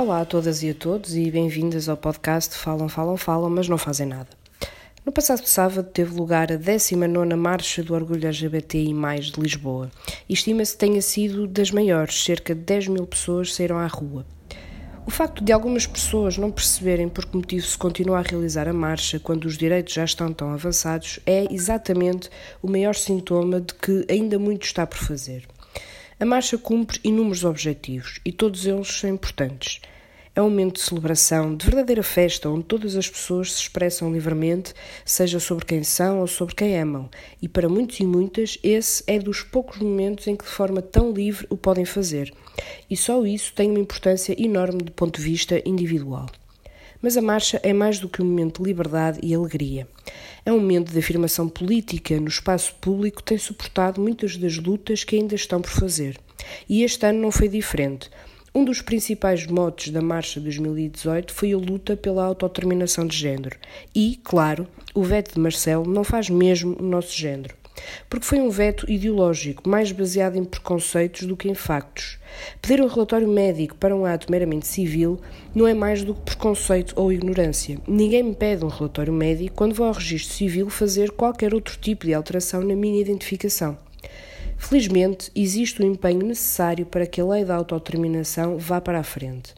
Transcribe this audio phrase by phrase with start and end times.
[0.00, 3.76] Olá a todas e a todos e bem-vindas ao podcast Falam, Falam, Falam, mas não
[3.76, 4.28] fazem nada.
[5.04, 9.90] No passado sábado teve lugar a 19 Marcha do Orgulho LGBTI+, de Lisboa,
[10.28, 14.24] estima-se que tenha sido das maiores, cerca de 10 mil pessoas saíram à rua.
[15.04, 18.72] O facto de algumas pessoas não perceberem por que motivo se continua a realizar a
[18.72, 22.30] marcha quando os direitos já estão tão avançados é exatamente
[22.62, 25.48] o maior sintoma de que ainda muito está por fazer.
[26.20, 29.80] A marcha cumpre inúmeros objetivos e todos eles são importantes.
[30.34, 34.74] É um momento de celebração, de verdadeira festa, onde todas as pessoas se expressam livremente,
[35.04, 37.08] seja sobre quem são ou sobre quem amam.
[37.40, 41.12] E para muitos e muitas, esse é dos poucos momentos em que de forma tão
[41.12, 42.34] livre o podem fazer.
[42.90, 46.26] E só isso tem uma importância enorme do ponto de vista individual.
[47.00, 49.86] Mas a marcha é mais do que um momento de liberdade e alegria.
[50.44, 55.04] É um momento de afirmação política no espaço público que tem suportado muitas das lutas
[55.04, 56.18] que ainda estão por fazer.
[56.68, 58.10] E este ano não foi diferente.
[58.54, 63.56] Um dos principais motes da Marcha 2018 foi a luta pela autodeterminação de género.
[63.94, 67.54] E, claro, o veto de Marcelo não faz mesmo o nosso género
[68.08, 72.18] porque foi um veto ideológico, mais baseado em preconceitos do que em factos.
[72.60, 75.20] Pedir um relatório médico para um ato meramente civil
[75.54, 77.78] não é mais do que preconceito ou ignorância.
[77.86, 82.06] Ninguém me pede um relatório médico quando vou ao registro civil fazer qualquer outro tipo
[82.06, 83.78] de alteração na minha identificação.
[84.56, 89.54] Felizmente, existe o empenho necessário para que a lei da autodeterminação vá para a frente.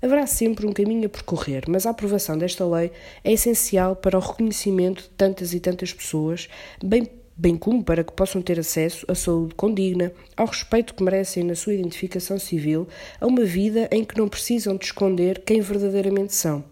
[0.00, 2.90] Haverá sempre um caminho a percorrer, mas a aprovação desta lei
[3.22, 6.48] é essencial para o reconhecimento de tantas e tantas pessoas,
[6.82, 11.44] bem bem como para que possam ter acesso à saúde condigna, ao respeito que merecem
[11.44, 12.86] na sua identificação civil,
[13.20, 16.64] a uma vida em que não precisam de esconder quem verdadeiramente são.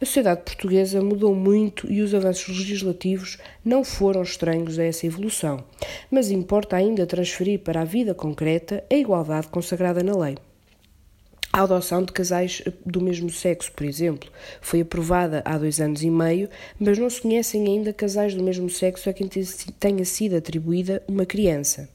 [0.00, 5.64] A sociedade portuguesa mudou muito e os avanços legislativos não foram estranhos a essa evolução,
[6.10, 10.36] mas importa ainda transferir para a vida concreta a igualdade consagrada na lei.
[11.52, 16.10] A adoção de casais do mesmo sexo, por exemplo, foi aprovada há dois anos e
[16.10, 19.28] meio, mas não se conhecem ainda casais do mesmo sexo a quem
[19.80, 21.88] tenha sido atribuída uma criança.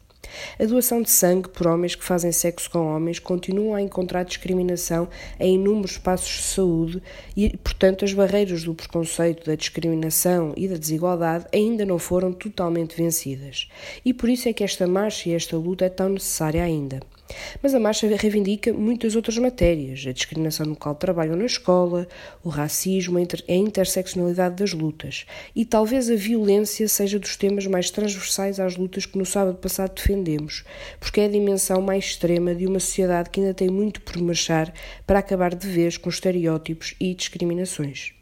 [0.60, 5.08] A doação de sangue por homens que fazem sexo com homens continua a encontrar discriminação
[5.40, 7.04] em inúmeros espaços de saúde
[7.36, 12.96] e, portanto, as barreiras do preconceito, da discriminação e da desigualdade ainda não foram totalmente
[12.96, 13.70] vencidas.
[14.04, 17.00] E por isso é que esta marcha e esta luta é tão necessária ainda.
[17.62, 21.46] Mas a marcha reivindica muitas outras matérias: a discriminação no local de trabalho ou na
[21.46, 22.08] escola,
[22.44, 25.26] o racismo, a interseccionalidade das lutas.
[25.56, 29.94] E talvez a violência seja dos temas mais transversais às lutas que no sábado passado
[29.96, 30.64] defendemos,
[31.00, 34.74] porque é a dimensão mais extrema de uma sociedade que ainda tem muito por marchar
[35.06, 38.14] para acabar de vez com estereótipos e discriminações.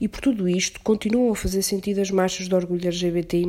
[0.00, 3.46] E por tudo isto, continuam a fazer sentido as marchas de orgulho LGBTI,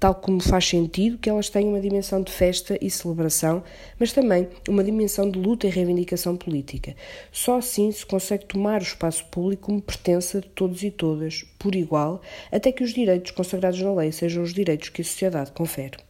[0.00, 3.62] tal como faz sentido que elas tenham uma dimensão de festa e celebração,
[3.98, 6.96] mas também uma dimensão de luta e reivindicação política.
[7.30, 11.74] Só assim se consegue tomar o espaço público como pertença de todos e todas, por
[11.74, 12.20] igual,
[12.50, 16.05] até que os direitos consagrados na lei sejam os direitos que a sociedade confere.